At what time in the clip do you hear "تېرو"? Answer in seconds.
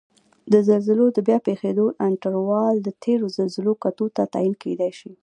3.03-3.27